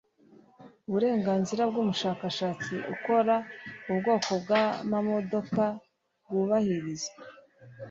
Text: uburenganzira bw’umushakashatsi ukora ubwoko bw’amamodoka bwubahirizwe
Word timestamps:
uburenganzira 0.87 1.63
bw’umushakashatsi 1.69 2.73
ukora 2.93 3.35
ubwoko 3.91 4.31
bw’amamodoka 4.43 5.63
bwubahirizwe 6.23 7.17